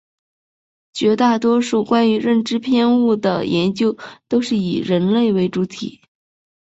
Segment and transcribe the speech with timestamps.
[0.93, 6.01] 绝大多数关于认知偏误的研究都是以人类为主体。